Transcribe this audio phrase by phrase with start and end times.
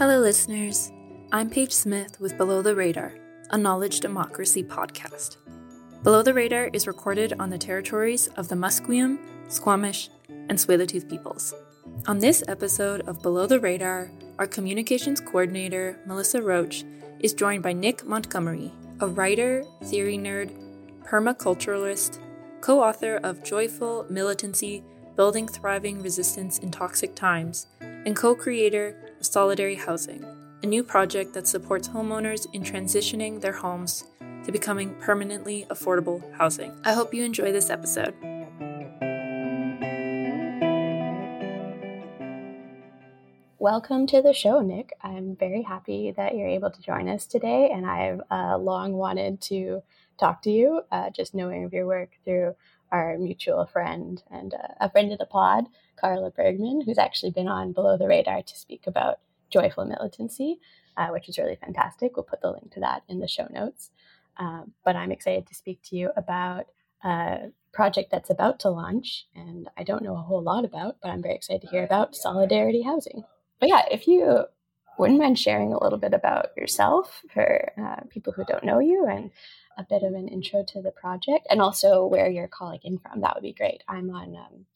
[0.00, 0.90] Hello, listeners.
[1.30, 3.12] I'm Paige Smith with Below the Radar,
[3.50, 5.36] a knowledge democracy podcast.
[6.02, 9.18] Below the Radar is recorded on the territories of the Musqueam,
[9.48, 11.52] Squamish, and Tsleil-Waututh peoples.
[12.06, 16.82] On this episode of Below the Radar, our communications coordinator, Melissa Roach,
[17.18, 20.50] is joined by Nick Montgomery, a writer, theory nerd,
[21.04, 22.18] permaculturalist,
[22.62, 24.82] co author of Joyful Militancy
[25.14, 30.24] Building Thriving Resistance in Toxic Times, and co creator of Solidarity Housing,
[30.62, 34.04] a new project that supports homeowners in transitioning their homes
[34.44, 36.74] to becoming permanently affordable housing.
[36.84, 38.14] I hope you enjoy this episode.
[43.58, 44.94] Welcome to the show, Nick.
[45.02, 49.42] I'm very happy that you're able to join us today, and I've uh, long wanted
[49.42, 49.82] to
[50.18, 52.54] talk to you, uh, just knowing of your work through
[52.90, 55.66] our mutual friend and uh, a friend of the pod,
[56.00, 59.18] Carla Bergman, who's actually been on Below the Radar to speak about
[59.50, 60.60] joyful militancy,
[60.96, 62.16] uh, which is really fantastic.
[62.16, 63.90] We'll put the link to that in the show notes.
[64.36, 66.66] Um, but I'm excited to speak to you about
[67.04, 71.10] a project that's about to launch, and I don't know a whole lot about, but
[71.10, 73.24] I'm very excited to hear about Solidarity Housing.
[73.58, 74.44] But yeah, if you
[74.98, 79.06] wouldn't mind sharing a little bit about yourself for uh, people who don't know you
[79.06, 79.30] and
[79.78, 83.20] a bit of an intro to the project and also where you're calling in from,
[83.20, 83.82] that would be great.
[83.88, 84.66] I'm on um,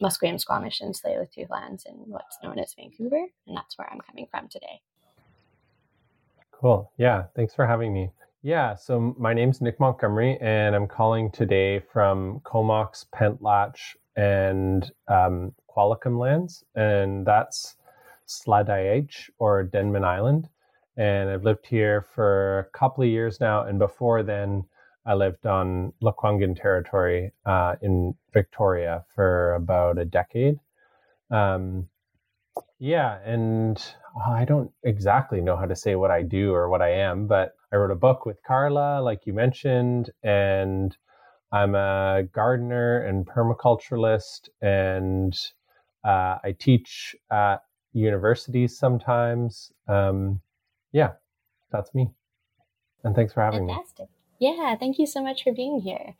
[0.00, 4.26] Musqueam, Squamish, and Tsleil-Waututh lands in what's known as Vancouver, and that's where I'm coming
[4.30, 4.80] from today.
[6.50, 6.92] Cool.
[6.96, 8.10] Yeah, thanks for having me.
[8.42, 15.54] Yeah, so my name's Nick Montgomery, and I'm calling today from Comox, Pentlatch, and um,
[15.74, 17.76] Qualicum lands, and that's
[18.26, 20.48] Sladiaich or Denman Island.
[20.96, 23.64] And I've lived here for a couple of years now.
[23.64, 24.64] And before then,
[25.04, 30.58] I lived on Lekwungen territory uh, in Victoria for about a decade.
[31.30, 31.88] Um,
[32.78, 33.82] yeah, and
[34.26, 37.54] I don't exactly know how to say what I do or what I am, but
[37.72, 40.96] I wrote a book with Carla, like you mentioned, and
[41.52, 45.38] I'm a gardener and permaculturalist, and
[46.04, 47.58] uh, I teach at
[47.92, 49.72] universities sometimes.
[49.88, 50.40] Um,
[50.92, 51.12] yeah,
[51.70, 52.10] that's me.
[53.04, 54.08] And thanks for having Fantastic.
[54.08, 54.11] me.
[54.42, 56.16] Yeah, thank you so much for being here.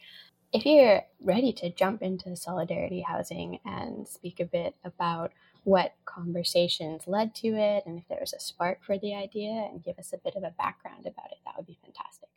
[0.53, 5.33] If you're ready to jump into solidarity housing and speak a bit about
[5.65, 9.83] what conversations led to it and if there was a spark for the idea and
[9.83, 12.29] give us a bit of a background about it, that would be fantastic.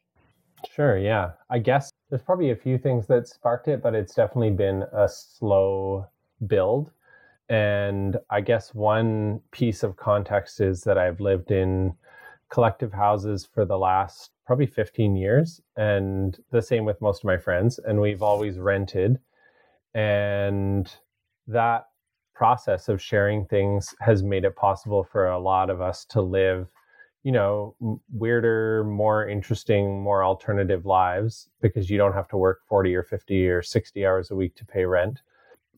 [0.74, 1.34] Sure, yeah.
[1.52, 5.08] I guess there's probably a few things that sparked it, but it's definitely been a
[5.08, 6.08] slow
[6.48, 6.90] build.
[7.50, 11.94] And I guess one piece of context is that I've lived in
[12.50, 17.38] collective houses for the last probably 15 years, and the same with most of my
[17.38, 17.80] friends.
[17.80, 19.20] And we've always rented.
[19.94, 20.92] And
[21.48, 21.88] that
[22.34, 26.68] process of sharing things has made it possible for a lot of us to live
[27.24, 27.76] you know
[28.14, 33.48] weirder more interesting more alternative lives because you don't have to work 40 or 50
[33.48, 35.22] or 60 hours a week to pay rent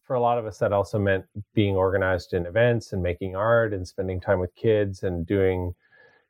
[0.08, 3.74] for a lot of us, that also meant being organized in events and making art
[3.74, 5.76] and spending time with kids and doing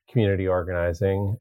[0.09, 1.37] community organizing.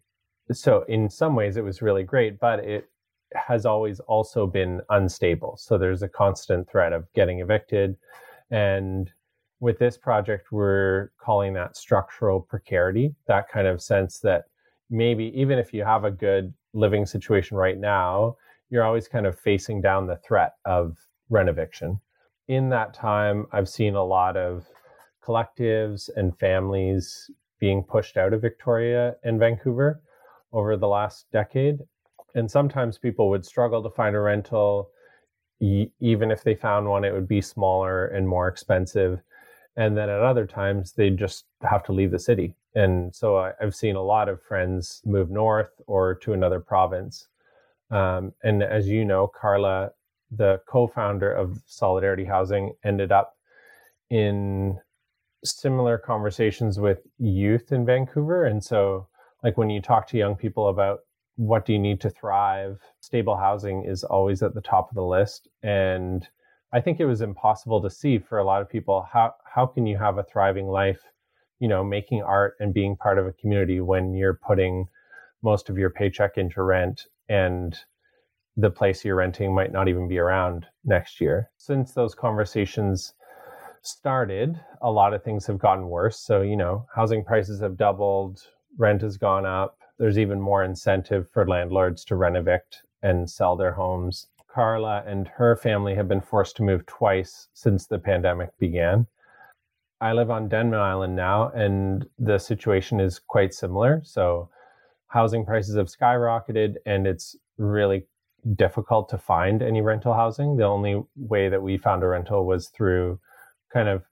[0.52, 2.88] So, in some ways, it was really great, but it
[3.34, 5.56] has always also been unstable.
[5.56, 7.96] So, there's a constant threat of getting evicted.
[8.50, 9.10] And
[9.60, 14.44] with this project, we're calling that structural precarity, that kind of sense that
[14.90, 18.36] maybe even if you have a good living situation right now,
[18.70, 20.96] you're always kind of facing down the threat of
[21.28, 22.00] rent eviction
[22.48, 24.66] in that time, I've seen a lot of
[25.22, 30.00] collectives and families being pushed out of Victoria and Vancouver
[30.52, 31.80] over the last decade.
[32.34, 34.90] And sometimes people would struggle to find a rental.
[35.60, 39.20] even if they found one, it would be smaller and more expensive.
[39.76, 42.54] And then at other times, they'd just have to leave the city.
[42.74, 47.28] And so I, have seen a lot of friends move north or to another province.
[47.90, 49.92] Um, and as you know, Carla
[50.30, 53.36] the co-founder of Solidarity Housing, ended up
[54.10, 54.78] in
[55.44, 58.46] similar conversations with youth in Vancouver.
[58.46, 59.06] And so,
[59.46, 60.98] like when you talk to young people about
[61.36, 65.04] what do you need to thrive, stable housing is always at the top of the
[65.04, 65.46] list.
[65.62, 66.28] And
[66.72, 69.86] I think it was impossible to see for a lot of people how how can
[69.86, 71.00] you have a thriving life,
[71.60, 74.86] you know, making art and being part of a community when you're putting
[75.44, 77.78] most of your paycheck into rent and
[78.56, 81.52] the place you're renting might not even be around next year.
[81.56, 83.14] Since those conversations
[83.82, 86.18] started, a lot of things have gotten worse.
[86.18, 88.40] So, you know, housing prices have doubled,
[88.78, 89.78] rent has gone up.
[89.98, 94.26] There's even more incentive for landlords to rent evict and sell their homes.
[94.48, 99.06] Carla and her family have been forced to move twice since the pandemic began.
[100.00, 104.02] I live on Denman Island now, and the situation is quite similar.
[104.04, 104.50] So,
[105.08, 108.06] housing prices have skyrocketed, and it's really
[108.54, 110.56] difficult to find any rental housing.
[110.56, 113.18] The only way that we found a rental was through
[113.72, 114.04] kind of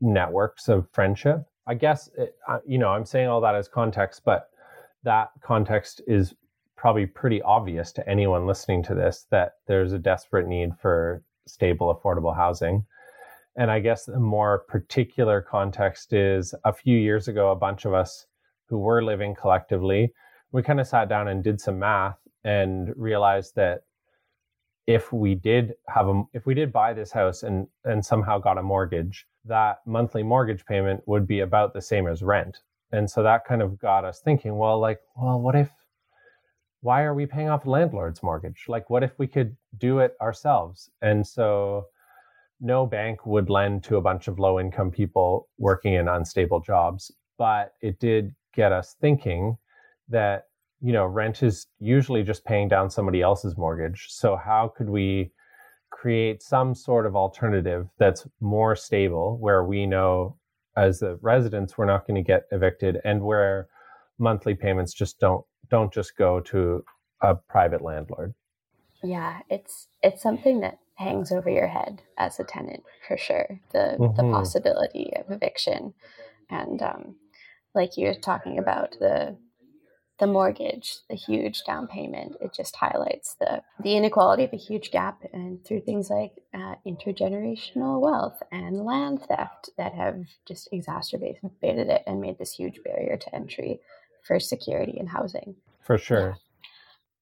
[0.00, 1.44] networks of friendship.
[1.68, 2.36] I guess, uh, it,
[2.66, 4.48] you know, I'm saying all that as context, but
[5.04, 6.34] that context is
[6.76, 11.94] probably pretty obvious to anyone listening to this that there's a desperate need for stable,
[11.94, 12.84] affordable housing.
[13.56, 17.92] And I guess the more particular context is a few years ago, a bunch of
[17.92, 18.26] us
[18.66, 20.12] who were living collectively,
[20.52, 23.82] we kind of sat down and did some math and realized that
[24.86, 28.56] if we did have a if we did buy this house and and somehow got
[28.56, 32.58] a mortgage that monthly mortgage payment would be about the same as rent.
[32.92, 35.70] And so that kind of got us thinking well like well what if
[36.80, 38.64] why are we paying off landlord's mortgage?
[38.68, 40.90] Like what if we could do it ourselves?
[41.02, 41.86] And so
[42.60, 47.10] no bank would lend to a bunch of low income people working in unstable jobs.
[47.36, 49.56] But it did get us thinking
[50.08, 50.44] that
[50.80, 54.06] you know, rent is usually just paying down somebody else's mortgage.
[54.10, 55.32] So how could we
[56.00, 60.36] create some sort of alternative that's more stable where we know
[60.76, 63.66] as the residents we're not going to get evicted and where
[64.18, 66.84] monthly payments just don't don't just go to
[67.20, 68.32] a private landlord.
[69.02, 73.60] Yeah, it's it's something that hangs over your head as a tenant for sure.
[73.72, 74.16] The mm-hmm.
[74.16, 75.94] the possibility of eviction
[76.48, 77.16] and um
[77.74, 79.36] like you're talking about the
[80.18, 85.22] the mortgage, the huge down payment, it just highlights the, the inequality, the huge gap,
[85.32, 92.02] and through things like uh, intergenerational wealth and land theft that have just exacerbated it
[92.06, 93.80] and made this huge barrier to entry
[94.22, 95.54] for security and housing.
[95.82, 96.36] For sure.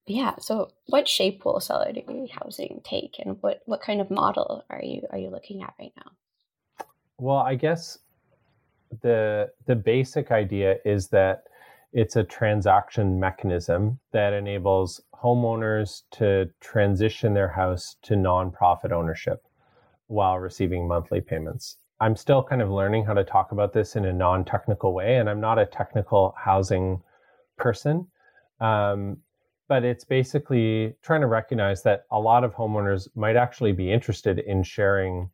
[0.07, 0.23] Yeah.
[0.23, 0.35] yeah.
[0.39, 5.03] So, what shape will solidarity housing take, and what what kind of model are you
[5.11, 6.11] are you looking at right now?
[7.19, 7.99] Well, I guess
[9.01, 11.43] the the basic idea is that
[11.93, 19.43] it's a transaction mechanism that enables homeowners to transition their house to nonprofit ownership
[20.07, 21.77] while receiving monthly payments.
[21.99, 25.17] I'm still kind of learning how to talk about this in a non technical way,
[25.17, 27.01] and I'm not a technical housing
[27.57, 28.07] person.
[28.59, 29.17] Um,
[29.67, 34.39] but it's basically trying to recognize that a lot of homeowners might actually be interested
[34.39, 35.29] in sharing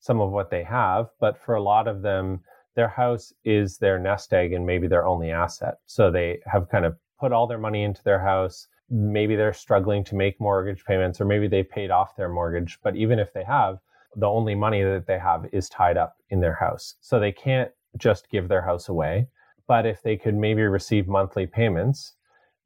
[0.00, 2.40] some of what they have, but for a lot of them,
[2.78, 5.78] their house is their nest egg and maybe their only asset.
[5.86, 8.68] So they have kind of put all their money into their house.
[8.88, 12.78] Maybe they're struggling to make mortgage payments, or maybe they paid off their mortgage.
[12.84, 13.80] But even if they have,
[14.14, 16.94] the only money that they have is tied up in their house.
[17.00, 19.26] So they can't just give their house away.
[19.66, 22.14] But if they could maybe receive monthly payments,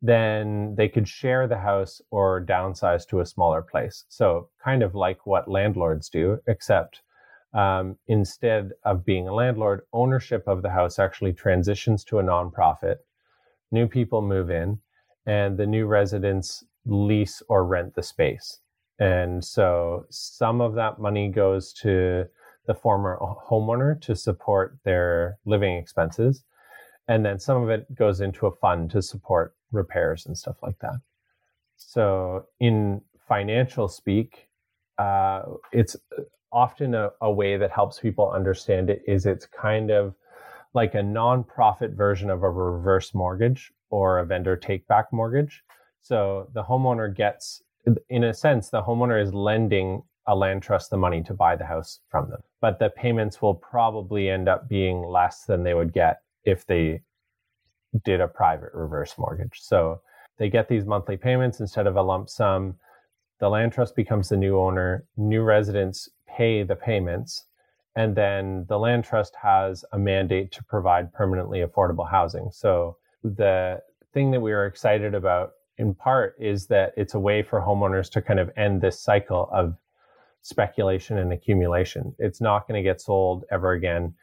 [0.03, 4.05] then they could share the house or downsize to a smaller place.
[4.11, 7.00] So, kind of like what landlords do, except
[7.54, 12.96] um, instead of being a landlord, ownership of the house actually transitions to a nonprofit.
[13.70, 14.78] New people move in,
[15.26, 18.60] and the new residents lease or rent the space.
[18.99, 22.26] And so some of that money goes to
[22.66, 26.44] the former homeowner to support their living expenses.
[27.08, 30.78] And then some of it goes into a fund to support repairs and stuff like
[30.81, 31.00] that.
[31.76, 34.49] So, in financial speak,
[34.99, 35.96] uh, it's
[36.52, 40.14] often a, a way that helps people understand it is it's kind of
[40.75, 45.62] like a nonprofit version of a reverse mortgage or a vendor take back mortgage.
[46.00, 47.62] So the homeowner gets,
[48.09, 51.66] in a sense, the homeowner is lending a land trust the money to buy the
[51.66, 52.40] house from them.
[52.61, 57.02] But the payments will probably end up being less than they would get if they
[58.04, 59.61] did a private reverse mortgage.
[59.61, 60.00] So
[60.38, 62.76] they get these monthly payments instead of a lump sum.
[63.42, 65.04] The land trust becomes the new owner.
[65.16, 67.46] New residents pay the payments.
[67.96, 72.50] And then the land trust has a mandate to provide permanently affordable housing.
[72.52, 73.82] So the
[74.14, 78.08] thing that we are excited about in part is that it's a way for homeowners
[78.12, 79.75] to kind of end this cycle of
[80.42, 82.14] speculation and accumulation.
[82.20, 84.14] It's not going to get sold ever again.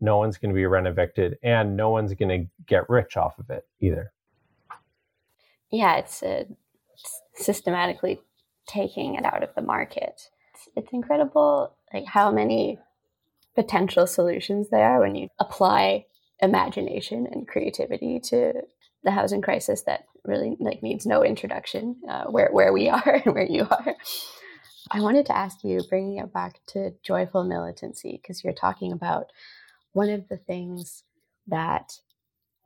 [0.00, 3.38] No one's going to be rent evicted and no one's going to get rich off
[3.38, 4.14] of it either.
[5.70, 6.46] Yeah, it's, a,
[7.34, 8.18] systematically
[8.66, 10.30] taking it out of the market.
[10.76, 12.78] It's incredible like how many
[13.54, 16.06] potential solutions there are when you apply
[16.40, 18.52] imagination and creativity to
[19.04, 23.34] the housing crisis that really like needs no introduction uh, where, where we are and
[23.34, 23.96] where you are.
[24.90, 29.26] I wanted to ask you bringing it back to joyful militancy because you're talking about
[29.92, 31.04] one of the things
[31.46, 31.98] that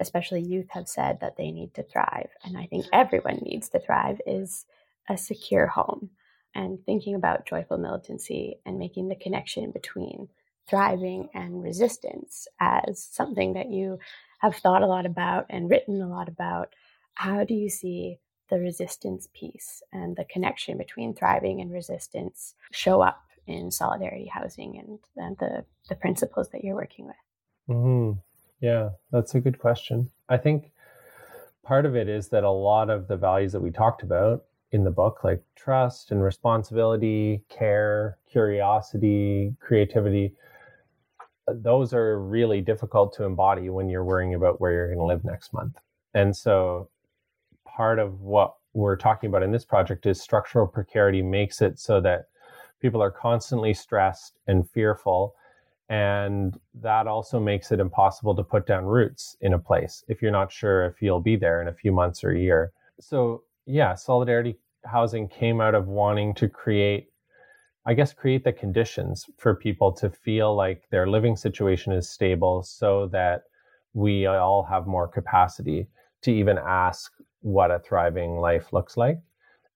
[0.01, 3.81] especially youth have said that they need to thrive and i think everyone needs to
[3.81, 4.67] thrive is
[5.09, 6.11] a secure home
[6.55, 10.29] and thinking about joyful militancy and making the connection between
[10.69, 13.99] thriving and resistance as something that you
[14.41, 16.75] have thought a lot about and written a lot about.
[17.15, 23.01] How do you see the resistance piece and the connection between thriving and resistance show
[23.01, 27.17] up in solidarity housing and, and the, the principles that you're working with?
[27.69, 28.19] Mm-hmm.
[28.61, 30.11] Yeah, that's a good question.
[30.29, 30.73] I think
[31.63, 34.85] part of it is that a lot of the values that we talked about in
[34.85, 40.35] the book, like trust and responsibility, care, curiosity, creativity,
[41.49, 45.25] those are really difficult to embody when you're worrying about where you're going to live
[45.25, 45.77] next month.
[46.15, 46.91] And so
[47.65, 52.01] part of what we're talking about in this project is structural precarity makes it so
[52.01, 52.27] that
[52.81, 55.35] people are constantly stressed and fearful
[55.89, 60.33] and that also makes it impossible to put down roots in a place if you're
[60.33, 63.95] not sure if you'll be there in a few months or a year so yeah
[63.95, 67.09] solidarity housing came out of wanting to create
[67.87, 72.63] i guess create the conditions for people to feel like their living situation is stable
[72.63, 73.43] so that
[73.97, 75.89] we all have more capacity
[76.21, 79.19] to even ask what a thriving life looks like.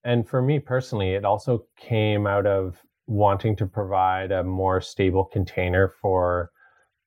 [0.05, 5.25] And for me personally, it also came out of wanting to provide a more stable
[5.25, 6.51] container for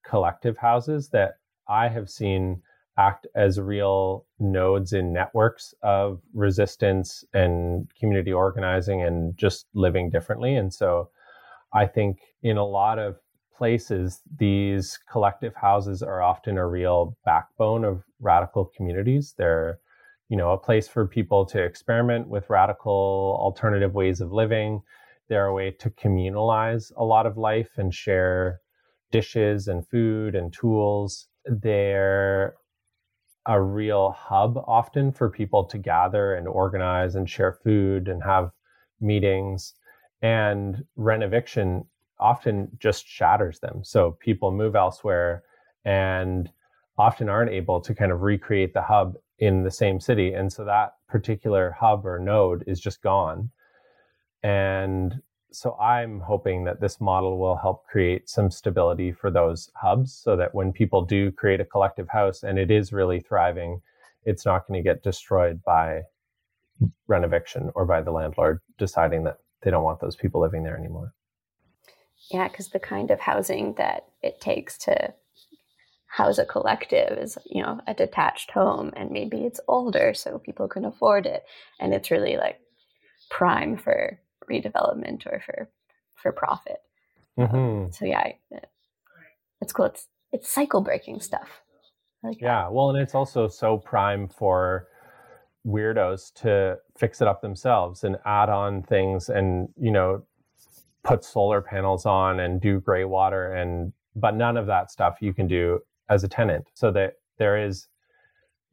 [0.06, 1.34] collective houses that
[1.68, 2.62] I have seen
[2.98, 10.56] act as real nodes in networks of resistance and community organizing and just living differently.
[10.56, 11.10] And so
[11.74, 13.18] I think in a lot of
[13.58, 19.34] places, these collective houses are often a real backbone of radical communities.
[19.38, 19.80] They're
[20.34, 24.82] you know, a place for people to experiment with radical alternative ways of living.
[25.30, 28.60] They're a way to communalize a lot of life and share
[29.12, 31.28] dishes and food and tools.
[31.46, 32.56] They're
[33.46, 38.52] a real hub often for people to gather and organize and share food and have
[39.02, 39.74] meetings.
[40.22, 41.86] And rent eviction
[42.20, 43.84] often just shatters them.
[43.84, 45.44] So people move elsewhere
[45.84, 46.50] and
[46.98, 50.34] often aren't able to kind of recreate the hub in the same city.
[50.34, 53.50] And so that particular hub or node is just gone.
[54.42, 55.22] And
[55.54, 60.36] so I'm hoping that this model will help create some stability for those hubs so
[60.36, 63.82] that when people do create a collective house and it is really thriving,
[64.26, 66.02] it's not going to get destroyed by
[67.08, 70.78] rent eviction or by the landlord deciding that they don't want those people living there
[70.78, 71.14] anymore.
[72.32, 75.14] Yeah, because the kind of housing that it takes to
[76.08, 80.68] house a collective is you know a detached home and maybe it's older so people
[80.68, 81.44] can afford it
[81.80, 82.60] and it's really like
[83.32, 84.20] prime for
[84.50, 85.70] redevelopment or for
[86.16, 86.82] for profit
[87.38, 87.56] mm-hmm.
[87.56, 88.32] um, so yeah
[89.62, 91.62] it's cool it's it's cycle breaking stuff
[92.24, 92.74] like yeah that.
[92.74, 94.88] well and it's also so prime for
[95.66, 100.22] weirdos to fix it up themselves and add on things and you know
[101.04, 105.34] put solar panels on and do gray water and but none of that stuff you
[105.34, 107.88] can do as a tenant so that there is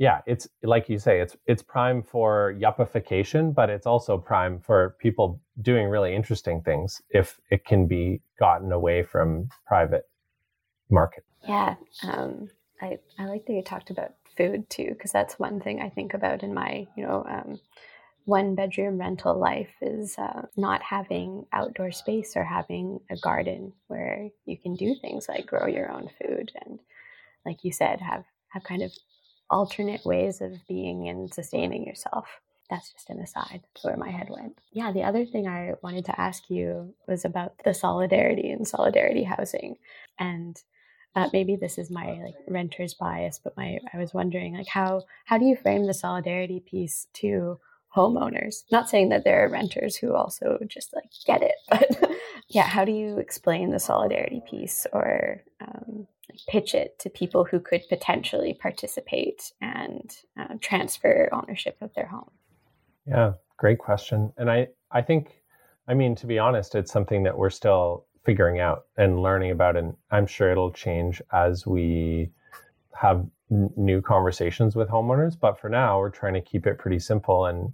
[0.00, 4.97] yeah it's like you say it's it's prime for yuppification but it's also prime for
[4.99, 10.09] people doing really interesting things if it can be gotten away from private
[10.90, 11.25] market.
[11.47, 12.49] Yeah um,
[12.80, 16.14] I, I like that you talked about food too because that's one thing i think
[16.14, 17.61] about in my you know um,
[18.25, 24.28] one bedroom rental life is uh, not having outdoor space or having a garden where
[24.47, 26.78] you can do things like grow your own food and
[27.45, 28.92] like you said, have have kind of
[29.50, 32.40] alternate ways of being and sustaining yourself.
[32.69, 34.59] That's just an aside to where my head went.
[34.73, 39.25] Yeah, the other thing I wanted to ask you was about the solidarity and solidarity
[39.25, 39.76] housing.
[40.19, 40.57] And
[41.16, 45.02] uh, maybe this is my like renter's bias, but my I was wondering like how
[45.25, 47.59] how do you frame the solidarity piece to
[47.97, 48.62] homeowners?
[48.71, 52.11] Not saying that there are renters who also just like get it, but
[52.50, 56.09] yeah, how do you explain the solidarity piece or um,
[56.49, 62.30] pitch it to people who could potentially participate and uh, transfer ownership of their home?
[63.07, 64.33] Yeah, great question.
[64.37, 65.42] And I, I think,
[65.87, 69.76] I mean, to be honest, it's something that we're still figuring out and learning about.
[69.76, 72.33] And I'm sure it'll change as we
[73.00, 75.38] have n- new conversations with homeowners.
[75.38, 77.47] But for now, we're trying to keep it pretty simple.
[77.47, 77.73] And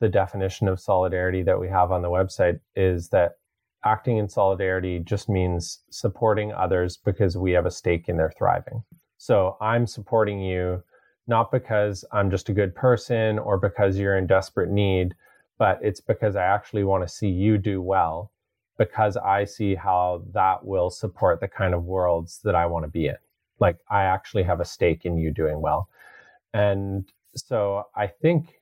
[0.00, 3.36] the definition of solidarity that we have on the website is that
[3.84, 8.82] acting in solidarity just means supporting others because we have a stake in their thriving.
[9.18, 10.82] So I'm supporting you
[11.26, 15.14] not because I'm just a good person or because you're in desperate need,
[15.58, 18.30] but it's because I actually want to see you do well
[18.76, 22.90] because I see how that will support the kind of worlds that I want to
[22.90, 23.16] be in.
[23.60, 25.88] Like I actually have a stake in you doing well.
[26.52, 28.60] And so I think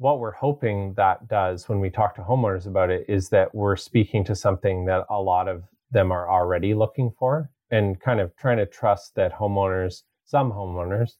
[0.00, 3.76] what we're hoping that does when we talk to homeowners about it is that we're
[3.76, 8.34] speaking to something that a lot of them are already looking for and kind of
[8.36, 11.10] trying to trust that homeowners, some homeowners,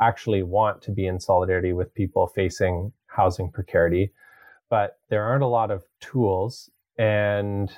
[0.00, 4.12] actually want to be in solidarity with people facing housing precarity.
[4.70, 6.70] But there aren't a lot of tools.
[6.96, 7.72] And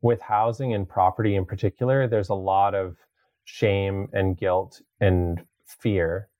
[0.00, 2.96] with housing and property in particular, there's a lot of
[3.44, 6.30] shame and guilt and fear.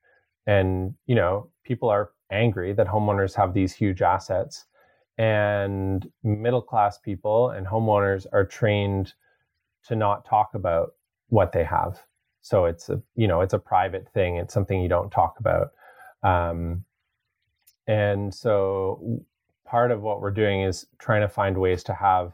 [0.46, 4.66] And, you know, people are angry that homeowners have these huge assets.
[5.16, 9.14] And middle class people and homeowners are trained
[9.86, 10.92] to not talk about
[11.28, 12.02] what they have.
[12.40, 14.36] So it's a you know it's a private thing.
[14.36, 15.72] It's something you don't talk about.
[16.22, 16.84] Um,
[17.86, 19.24] and so
[19.66, 22.32] part of what we're doing is trying to find ways to have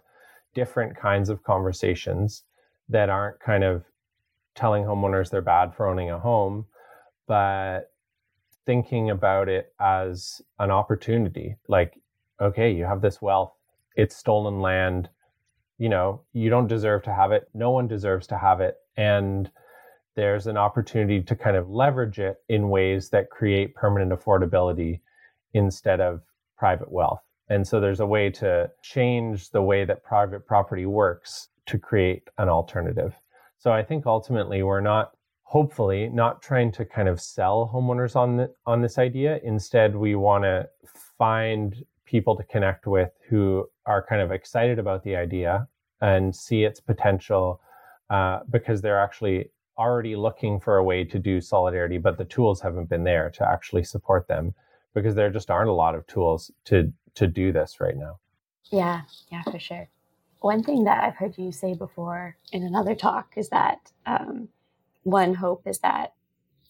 [0.55, 2.43] different kinds of conversations
[2.89, 3.85] that aren't kind of
[4.55, 6.67] telling homeowners they're bad for owning a home,
[7.27, 7.91] but
[8.67, 11.57] thinking about it as an opportunity.
[11.69, 12.01] Like,
[12.41, 13.53] okay, you have this wealth,
[13.97, 15.09] it's stolen land.
[15.79, 17.49] You know, you don't deserve to have it.
[17.53, 18.77] No one deserves to have it.
[18.97, 19.51] And
[20.15, 25.01] there's an opportunity to kind of leverage it in ways that create permanent affordability
[25.53, 26.23] instead of
[26.57, 27.21] private wealth.
[27.49, 32.29] And so there's a way to change the way that private property works to create
[32.39, 33.15] an alternative.
[33.59, 35.14] So I think ultimately we're not
[35.45, 39.39] hopefully not trying to kind of sell homeowners on the, on this idea.
[39.45, 40.69] Instead, we want to
[41.17, 45.69] find people to connect with who are kind of excited about the idea
[46.01, 47.61] and see its potential
[48.11, 52.61] uh, because they're actually already looking for a way to do solidarity, but the tools
[52.61, 54.55] haven't been there to actually support them
[54.95, 58.19] because there just aren't a lot of tools to to do this right now.
[58.71, 59.89] Yeah, yeah, for sure.
[60.41, 64.49] One thing that I've heard you say before in another talk is that um,
[65.05, 66.15] one hope is that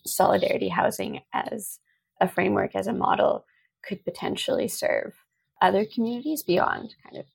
[0.06, 1.80] solidarity housing as
[2.20, 3.46] a framework, as a model,
[3.82, 5.14] could potentially serve
[5.62, 7.26] other communities beyond kind of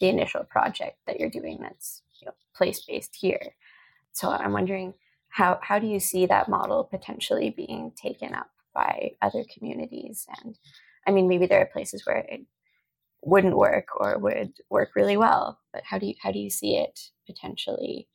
[0.00, 3.54] the initial project that you're doing that's you know, place based here.
[4.12, 4.94] So I'm wondering
[5.28, 10.26] how how do you see that model potentially being taken up by other communities?
[10.42, 10.56] And
[11.06, 12.42] I mean, maybe there are places where it
[13.22, 16.76] wouldn't work or would work really well, but how do you how do you see
[16.76, 18.08] it potentially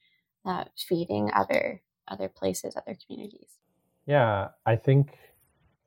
[0.45, 3.57] uh, feeding other other places, other communities?
[4.05, 5.17] Yeah, I think.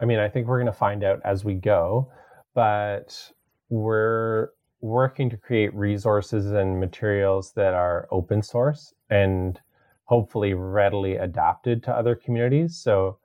[0.01, 2.11] I mean, I think we're going to find out as we go,
[2.55, 3.33] but
[3.69, 4.49] we're
[4.81, 9.61] working to create resources and materials that are open source and
[10.05, 12.77] hopefully readily adapted to other communities.
[12.77, 13.19] So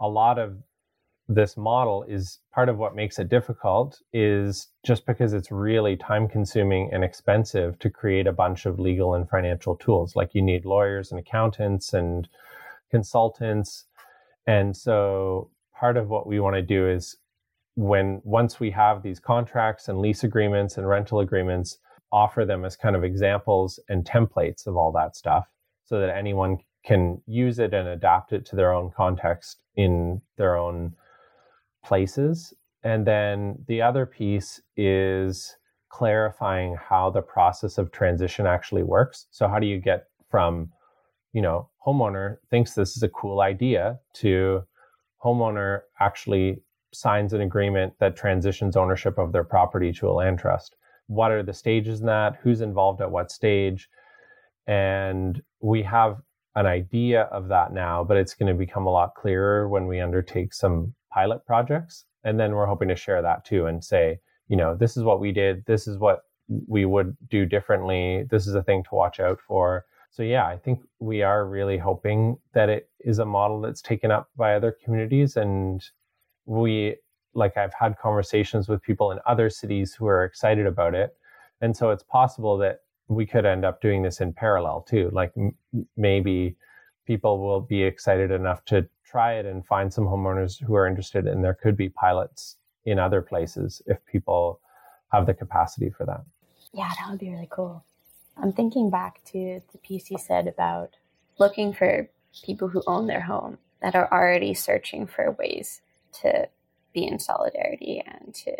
[0.00, 0.58] a lot of
[1.28, 6.26] this model is part of what makes it difficult is just because it's really time
[6.26, 10.16] consuming and expensive to create a bunch of legal and financial tools.
[10.16, 12.26] Like you need lawyers and accountants and
[12.90, 13.84] consultants.
[14.46, 17.16] And so part of what we want to do is
[17.74, 21.78] when once we have these contracts and lease agreements and rental agreements
[22.10, 25.46] offer them as kind of examples and templates of all that stuff
[25.84, 30.56] so that anyone can use it and adapt it to their own context in their
[30.56, 30.94] own
[31.84, 32.54] places.
[32.82, 35.56] And then the other piece is
[35.88, 39.26] clarifying how the process of transition actually works.
[39.30, 40.70] So, how do you get from,
[41.32, 44.62] you know, homeowner thinks this is a cool idea to
[45.24, 46.62] homeowner actually
[46.92, 50.76] signs an agreement that transitions ownership of their property to a land trust?
[51.06, 52.38] What are the stages in that?
[52.42, 53.88] Who's involved at what stage?
[54.66, 56.18] And we have
[56.54, 60.00] an idea of that now, but it's going to become a lot clearer when we
[60.00, 62.04] undertake some pilot projects.
[62.22, 65.18] And then we're hoping to share that too and say, you know, this is what
[65.18, 65.64] we did.
[65.66, 66.20] This is what
[66.68, 68.24] we would do differently.
[68.30, 69.84] This is a thing to watch out for.
[70.10, 74.10] So, yeah, I think we are really hoping that it is a model that's taken
[74.10, 75.36] up by other communities.
[75.36, 75.84] And
[76.46, 76.96] we,
[77.34, 81.16] like, I've had conversations with people in other cities who are excited about it.
[81.60, 85.10] And so it's possible that we could end up doing this in parallel too.
[85.12, 85.56] Like m-
[85.96, 86.56] maybe
[87.06, 91.26] people will be excited enough to try it and find some homeowners who are interested,
[91.26, 94.60] and there could be pilots in other places if people
[95.12, 96.22] have the capacity for that.
[96.72, 97.84] Yeah, that would be really cool.
[98.36, 100.96] I'm thinking back to the piece you said about
[101.38, 102.08] looking for
[102.44, 105.80] people who own their home that are already searching for ways
[106.20, 106.48] to
[106.92, 108.54] be in solidarity and to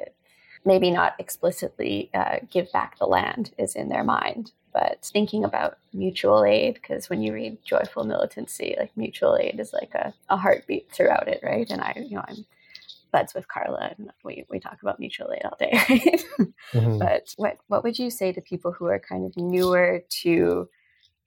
[0.65, 5.79] maybe not explicitly uh, give back the land is in their mind, but thinking about
[5.93, 10.37] mutual aid, because when you read Joyful Militancy, like mutual aid is like a, a
[10.37, 11.69] heartbeat throughout it, right?
[11.71, 12.45] And I, you know, I'm
[13.11, 16.25] buds with Carla and we, we talk about mutual aid all day, right?
[16.75, 16.99] mm-hmm.
[16.99, 20.69] But what, what would you say to people who are kind of newer to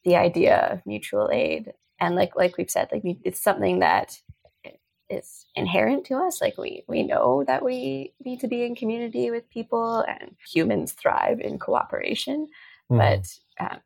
[0.04, 1.74] the idea of mutual aid?
[2.00, 4.20] And like, like we've said, like it's something that
[5.12, 6.42] is inherent to us.
[6.42, 10.94] Like we we know that we need to be in community with people, and humans
[10.94, 12.48] thrive in cooperation.
[12.92, 12.98] Mm.
[12.98, 13.78] But uh,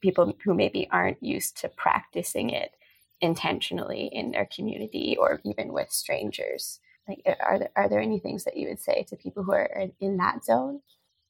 [0.00, 2.72] people who maybe aren't used to practicing it
[3.20, 8.44] intentionally in their community or even with strangers like are there are there any things
[8.44, 9.70] that you would say to people who are
[10.00, 10.80] in that zone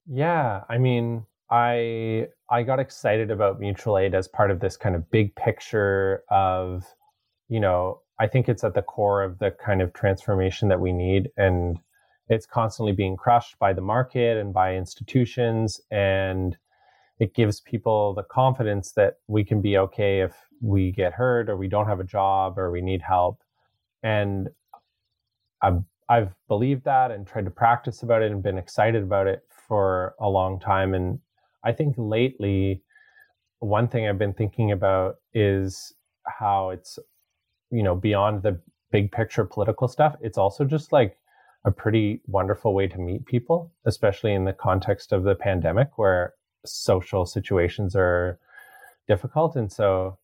[0.06, 4.96] yeah i mean i i got excited about mutual aid as part of this kind
[4.96, 6.84] of big picture of
[7.48, 10.92] you know i think it's at the core of the kind of transformation that we
[10.92, 11.78] need and
[12.28, 16.56] it's constantly being crushed by the market and by institutions and
[17.18, 21.56] it gives people the confidence that we can be okay if we get hurt or
[21.56, 23.42] we don't have a job or we need help.
[24.02, 24.48] And
[25.62, 29.44] I've, I've believed that and tried to practice about it and been excited about it
[29.68, 30.94] for a long time.
[30.94, 31.20] And
[31.64, 32.82] I think lately,
[33.60, 35.92] one thing I've been thinking about is
[36.26, 36.98] how it's,
[37.70, 41.16] you know, beyond the big picture political stuff, it's also just like
[41.64, 46.34] a pretty wonderful way to meet people, especially in the context of the pandemic where
[46.64, 48.38] social situations are
[49.08, 49.56] difficult.
[49.56, 50.18] And so,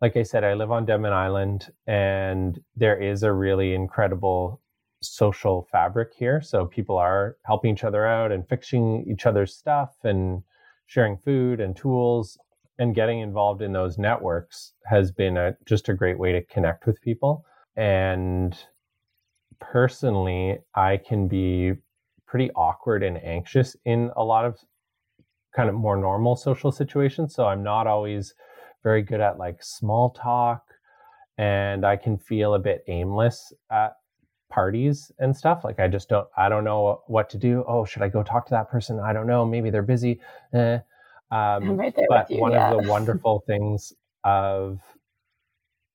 [0.00, 4.60] like I said, I live on Denman Island, and there is a really incredible
[5.02, 6.40] social fabric here.
[6.40, 10.42] So people are helping each other out and fixing each other's stuff and
[10.86, 12.38] sharing food and tools
[12.78, 16.86] and getting involved in those networks has been a, just a great way to connect
[16.86, 17.44] with people.
[17.76, 18.58] And
[19.60, 21.74] personally, I can be
[22.26, 24.58] pretty awkward and anxious in a lot of
[25.54, 27.34] kind of more normal social situations.
[27.34, 28.34] So I'm not always
[28.82, 30.64] very good at like small talk
[31.38, 33.94] and I can feel a bit aimless at
[34.50, 35.64] parties and stuff.
[35.64, 37.64] Like I just don't, I don't know what to do.
[37.66, 39.00] Oh, should I go talk to that person?
[39.00, 39.44] I don't know.
[39.44, 40.20] Maybe they're busy.
[40.52, 40.78] Eh.
[41.32, 42.72] Um, right but you, one yeah.
[42.72, 43.92] of the wonderful things
[44.24, 44.80] of,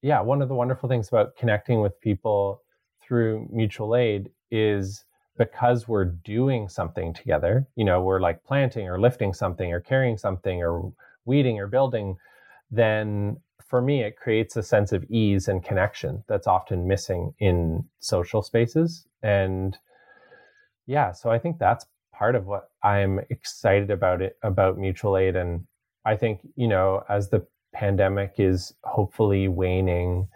[0.01, 2.61] yeah, one of the wonderful things about connecting with people
[3.05, 5.03] through mutual aid is
[5.37, 10.17] because we're doing something together, you know, we're like planting or lifting something or carrying
[10.17, 10.93] something or
[11.25, 12.17] weeding or building,
[12.71, 17.83] then for me, it creates a sense of ease and connection that's often missing in
[17.99, 19.07] social spaces.
[19.23, 19.77] And
[20.85, 25.35] yeah, so I think that's part of what I'm excited about it about mutual aid.
[25.35, 25.65] And
[26.05, 30.27] I think, you know, as the pandemic is hopefully waning,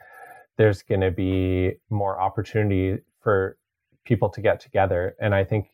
[0.58, 3.58] there's going to be more opportunity for
[4.10, 5.16] people to get together.
[5.22, 5.70] And I think,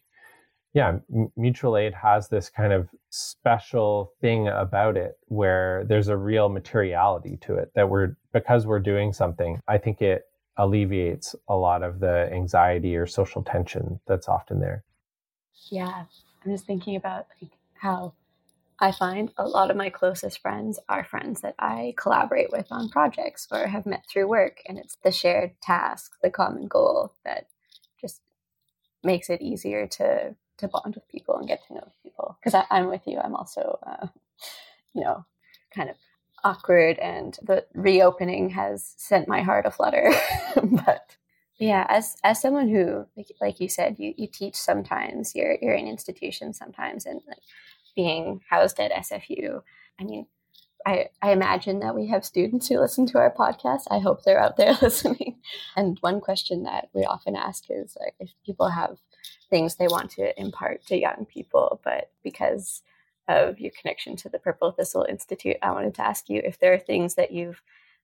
[0.74, 6.18] yeah, M- mutual aid has this kind of special thing about it where there's a
[6.18, 10.24] real materiality to it that we're, because we're doing something, I think it
[10.58, 14.84] alleviates a lot of the anxiety or social tension that's often there.
[15.72, 16.04] Yeah.
[16.44, 18.14] I'm just thinking about like how
[18.80, 22.90] I find a lot of my closest friends are friends that I collaborate with on
[22.90, 24.58] projects or have met through work.
[24.68, 27.48] And it's the shared task, the common goal that
[29.06, 32.38] makes it easier to to bond with people and get to know people.
[32.42, 33.20] Because I'm with you.
[33.20, 34.08] I'm also, uh,
[34.94, 35.26] you know,
[35.74, 35.98] kind of
[36.44, 40.12] awkward, and the reopening has sent my heart aflutter.
[40.64, 41.16] but
[41.58, 45.36] yeah, as as someone who, like, like you said, you, you teach sometimes.
[45.36, 47.40] You're you're in institutions sometimes, and like
[47.96, 49.62] being housed at SFU.
[50.00, 50.28] I mean,
[50.86, 53.84] I, I imagine that we have students who listen to our podcast.
[53.90, 55.38] I hope they're out there listening.
[55.76, 58.98] And one question that we often ask is like, if people have
[59.50, 62.84] things they want to impart to young people, but because
[63.28, 66.74] of your connection to the Purple Thistle Institute, I wanted to ask you if there
[66.74, 67.62] are things that you've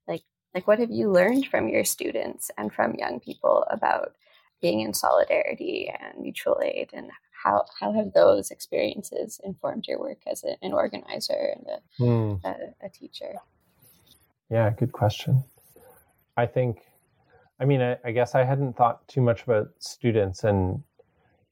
[0.08, 0.24] like
[0.56, 4.14] like what have you learned from your students and from young people about
[4.62, 7.12] being in solidarity and mutual aid and
[7.44, 12.44] how how have those experiences informed your work as a, an organizer and a, mm.
[12.44, 13.36] a, a teacher?
[14.50, 15.44] Yeah, good question.
[16.36, 16.80] I think,
[17.60, 20.84] I mean, I, I guess I hadn't thought too much about students, and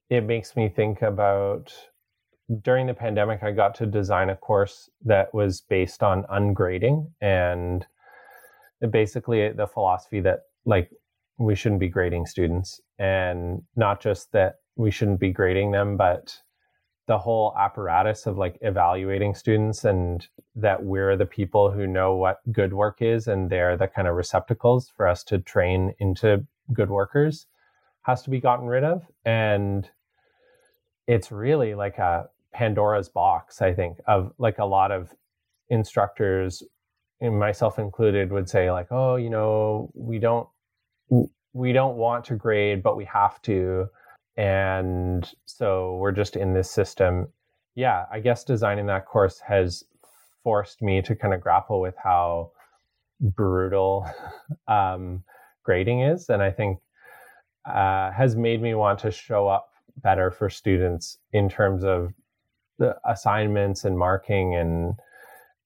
[0.09, 1.73] it makes me think about
[2.63, 7.85] during the pandemic, I got to design a course that was based on ungrading and
[8.89, 10.89] basically the philosophy that like
[11.37, 16.41] we shouldn't be grading students and not just that we shouldn't be grading them, but
[17.07, 22.39] the whole apparatus of like evaluating students and that we're the people who know what
[22.51, 26.89] good work is and they're the kind of receptacles for us to train into good
[26.89, 27.47] workers
[28.03, 29.03] has to be gotten rid of.
[29.25, 29.89] And
[31.07, 35.13] it's really like a Pandora's box, I think, of like a lot of
[35.69, 36.63] instructors,
[37.21, 40.47] myself included, would say, like, oh, you know, we don't
[41.53, 43.89] we don't want to grade, but we have to
[44.39, 47.27] and so we're just in this system.
[47.75, 49.83] Yeah, I guess designing that course has
[50.45, 52.51] forced me to kind of grapple with how
[53.19, 54.09] brutal
[54.69, 55.25] um,
[55.63, 56.29] grading is.
[56.29, 56.79] And I think
[57.65, 62.13] uh, has made me want to show up better for students in terms of
[62.77, 64.93] the assignments and marking and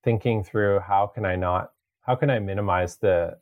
[0.04, 3.38] thinking through how can I not, how can I minimize the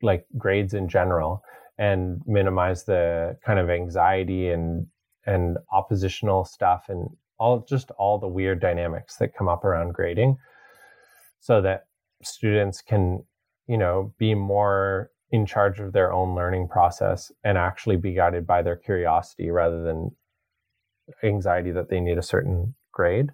[0.00, 1.44] like grades in general
[1.78, 4.86] and minimize the kind of anxiety and
[5.26, 7.08] and oppositional stuff and
[7.38, 10.36] all just all the weird dynamics that come up around grading
[11.40, 11.86] so that
[12.22, 13.24] students can
[13.66, 18.46] you know be more in charge of their own learning process and actually be guided
[18.46, 20.10] by their curiosity rather than
[21.22, 23.30] anxiety that they need a certain grade.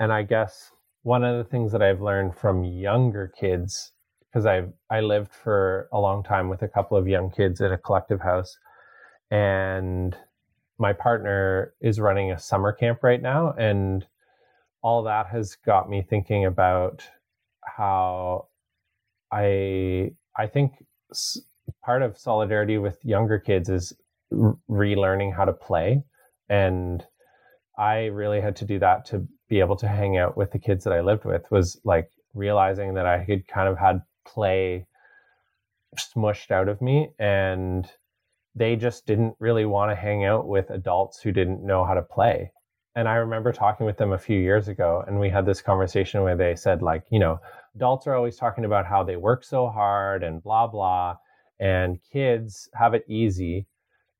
[0.00, 0.70] And i guess
[1.02, 3.92] one of the things that i've learned from younger kids
[4.30, 7.72] because i i lived for a long time with a couple of young kids in
[7.72, 8.58] a collective house
[9.30, 10.16] and
[10.78, 14.06] my partner is running a summer camp right now and
[14.82, 17.02] all that has got me thinking about
[17.64, 18.46] how
[19.32, 20.72] i i think
[21.84, 23.92] part of solidarity with younger kids is
[24.70, 26.02] relearning how to play
[26.48, 27.04] and
[27.78, 30.84] i really had to do that to be able to hang out with the kids
[30.84, 34.00] that i lived with was like realizing that i had kind of had
[34.32, 34.86] play
[35.96, 37.90] smushed out of me and
[38.54, 42.02] they just didn't really want to hang out with adults who didn't know how to
[42.02, 42.52] play.
[42.96, 46.22] And I remember talking with them a few years ago, and we had this conversation
[46.22, 47.38] where they said, like, you know,
[47.76, 51.16] adults are always talking about how they work so hard and blah, blah.
[51.60, 53.66] And kids have it easy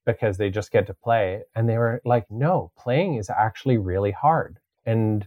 [0.07, 1.43] because they just get to play.
[1.57, 4.59] And they were like, no, playing is actually really hard.
[4.87, 5.27] And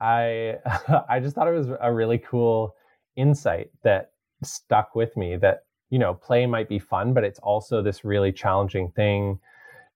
[0.00, 0.56] I
[1.08, 2.75] I just thought it was a really cool
[3.16, 7.82] insight that stuck with me that you know, play might be fun, but it's also
[7.82, 9.38] this really challenging thing.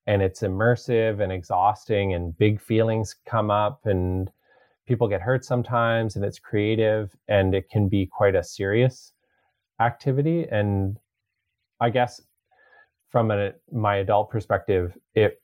[0.06, 4.30] And it's immersive and exhausting, and big feelings come up, and
[4.86, 9.12] people get hurt sometimes, and it's creative, and it can be quite a serious
[9.80, 10.46] activity.
[10.50, 10.98] And
[11.80, 12.20] I guess
[13.08, 15.42] from a, my adult perspective, it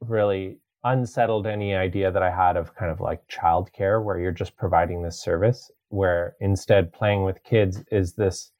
[0.00, 4.56] really unsettled any idea that I had of kind of like childcare, where you're just
[4.56, 8.52] providing this service, where instead playing with kids is this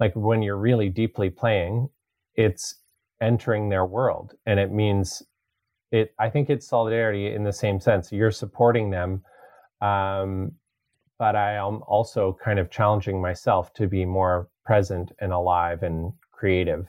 [0.00, 1.88] like when you're really deeply playing,
[2.34, 2.80] it's
[3.20, 4.32] entering their world.
[4.46, 5.22] And it means
[5.92, 8.10] it, I think it's solidarity in the same sense.
[8.10, 9.22] You're supporting them.
[9.82, 10.52] Um,
[11.18, 16.12] but I am also kind of challenging myself to be more present and alive and
[16.32, 16.88] creative.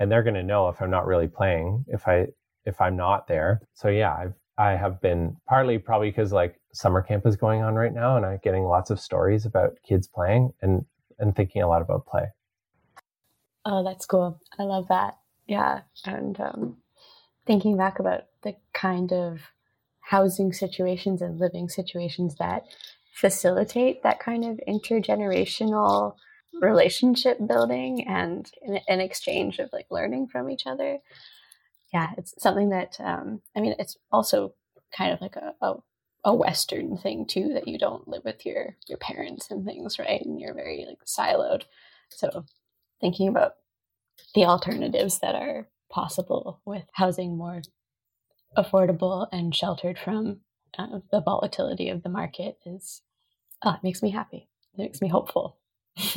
[0.00, 2.26] And they're going to know if I'm not really playing, if I,
[2.64, 3.60] if I'm not there.
[3.74, 7.74] So yeah, I've, I have been partly probably because like summer camp is going on
[7.74, 10.84] right now and I'm getting lots of stories about kids playing and,
[11.18, 12.28] and thinking a lot about play.
[13.64, 14.40] Oh, that's cool.
[14.58, 15.18] I love that.
[15.46, 15.80] Yeah.
[16.04, 16.76] And um,
[17.46, 19.40] thinking back about the kind of
[20.00, 22.64] housing situations and living situations that
[23.12, 26.14] facilitate that kind of intergenerational
[26.60, 28.50] relationship building and
[28.88, 30.98] an exchange of like learning from each other.
[31.92, 34.54] Yeah, it's something that um, I mean, it's also
[34.96, 35.74] kind of like a, a
[36.24, 40.20] a Western thing too that you don't live with your your parents and things, right?
[40.22, 41.62] And you're very like siloed.
[42.10, 42.44] So
[43.00, 43.54] thinking about
[44.34, 47.62] the alternatives that are possible with housing more
[48.56, 50.40] affordable and sheltered from
[50.78, 53.02] uh, the volatility of the market is
[53.64, 54.48] oh, it makes me happy.
[54.74, 55.56] It makes me hopeful.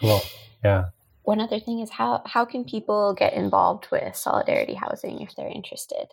[0.00, 0.20] cool.
[0.64, 0.86] Yeah.
[1.22, 5.48] One other thing is how how can people get involved with solidarity housing if they're
[5.48, 6.08] interested?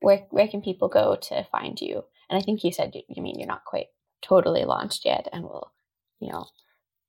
[0.00, 2.04] Where where can people go to find you?
[2.28, 3.86] And I think you said you, you mean you're not quite
[4.22, 5.72] totally launched yet, and we'll
[6.20, 6.46] you know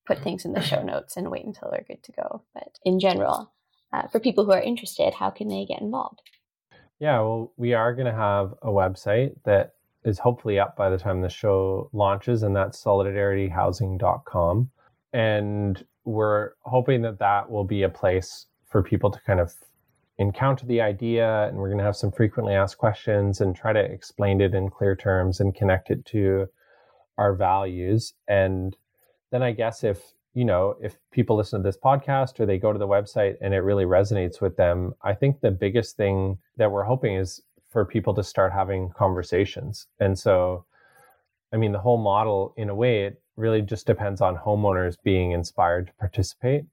[0.06, 2.44] put things in the show notes and wait until we're good to go.
[2.54, 3.52] But in general,
[3.94, 6.22] uh, for people who are interested, how can they get involved?
[7.00, 10.98] Yeah, well, we are going to have a website that is hopefully up by the
[10.98, 14.70] time the show launches, and that's solidarityhousing.com.
[15.14, 19.54] And we're hoping that that will be a place for people to kind of
[20.20, 23.80] encounter the idea, and we're going to have some frequently asked questions and try to
[23.80, 26.48] explain it in clear terms and connect it to
[27.18, 28.14] our values.
[28.28, 28.76] And
[29.32, 32.72] then I guess if you know if people listen to this podcast or they go
[32.72, 36.72] to the website and it really resonates with them, I think the biggest thing that
[36.72, 39.88] we're hoping is for people to start having conversations.
[40.00, 40.66] And so,
[41.54, 45.32] I mean, the whole model, in a way, it really just depends on homeowners being
[45.32, 46.66] inspired to participate.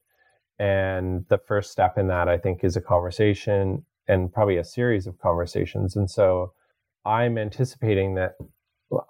[0.58, 5.06] And the first step in that, I think, is a conversation and probably a series
[5.06, 5.96] of conversations.
[5.96, 6.52] And so
[7.04, 8.32] I'm anticipating that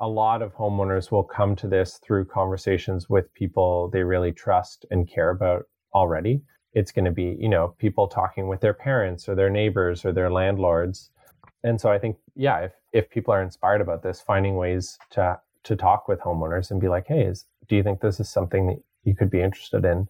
[0.01, 4.87] a lot of homeowners will come to this through conversations with people they really trust
[4.91, 6.43] and care about already.
[6.73, 10.13] It's going to be, you know, people talking with their parents or their neighbors or
[10.13, 11.11] their landlords.
[11.63, 15.39] And so I think, yeah, if, if people are inspired about this, finding ways to
[15.65, 18.67] to talk with homeowners and be like, hey, is, do you think this is something
[18.67, 20.07] that you could be interested in?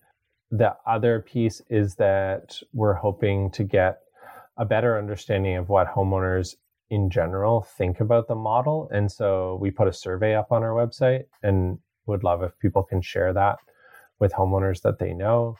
[0.56, 3.98] The other piece is that we're hoping to get
[4.56, 6.54] a better understanding of what homeowners
[6.90, 8.88] in general think about the model.
[8.92, 12.84] And so we put a survey up on our website and would love if people
[12.84, 13.56] can share that
[14.20, 15.56] with homeowners that they know.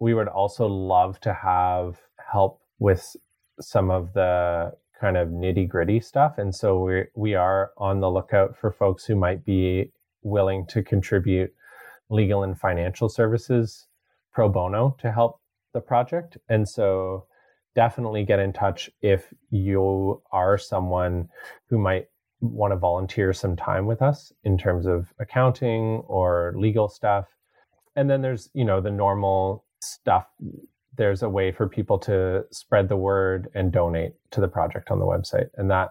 [0.00, 2.00] We would also love to have
[2.32, 3.14] help with
[3.60, 6.38] some of the kind of nitty gritty stuff.
[6.38, 10.82] And so we we are on the lookout for folks who might be willing to
[10.82, 11.52] contribute
[12.10, 13.86] legal and financial services
[14.32, 15.40] pro bono to help
[15.74, 16.38] the project.
[16.48, 17.26] And so
[17.74, 21.28] definitely get in touch if you are someone
[21.68, 22.06] who might
[22.40, 27.26] want to volunteer some time with us in terms of accounting or legal stuff.
[27.96, 30.26] And then there's, you know, the normal stuff.
[30.96, 34.98] There's a way for people to spread the word and donate to the project on
[34.98, 35.48] the website.
[35.56, 35.90] And that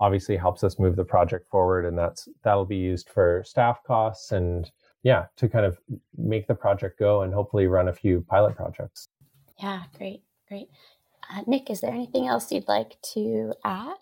[0.00, 1.84] obviously helps us move the project forward.
[1.84, 4.70] And that's that'll be used for staff costs and
[5.02, 5.78] yeah, to kind of
[6.16, 9.08] make the project go and hopefully run a few pilot projects.
[9.60, 10.68] Yeah, great, great.
[11.30, 13.96] Uh, Nick, is there anything else you'd like to add?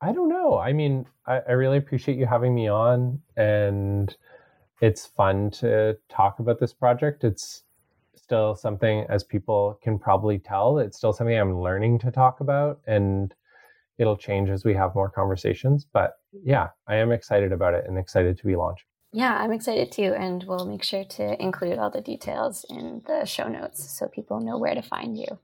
[0.00, 0.58] I don't know.
[0.58, 4.14] I mean, I, I, really appreciate you having me on, and
[4.80, 7.22] it's fun to talk about this project.
[7.22, 7.62] It's
[8.16, 12.80] still something, as people can probably tell, it's still something I'm learning to talk about,
[12.86, 13.32] and
[13.98, 15.86] it'll change as we have more conversations.
[15.90, 18.86] But yeah, I am excited about it and excited to be launched.
[19.12, 23.26] Yeah, I'm excited too, and we'll make sure to include all the details in the
[23.26, 25.38] show notes so people know where to find you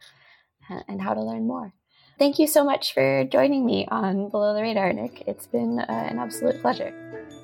[0.88, 1.72] and how to learn more.
[2.18, 5.22] Thank you so much for joining me on Below the Radar, Nick.
[5.26, 6.92] It's been uh, an absolute pleasure.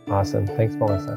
[0.09, 0.47] Awesome.
[0.47, 1.15] Thanks, Melissa.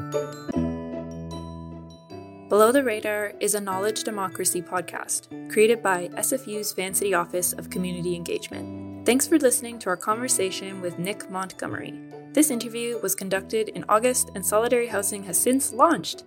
[2.48, 8.14] Below the Radar is a knowledge democracy podcast created by SFU's Vancity Office of Community
[8.14, 8.97] Engagement.
[9.08, 11.98] Thanks for listening to our conversation with Nick Montgomery.
[12.34, 16.24] This interview was conducted in August, and Solidarity Housing has since launched.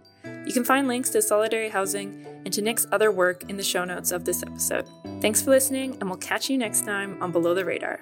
[0.47, 3.85] You can find links to Solidarity Housing and to Nick's other work in the show
[3.85, 4.87] notes of this episode.
[5.21, 7.99] Thanks for listening, and we'll catch you next time on Below the Radar.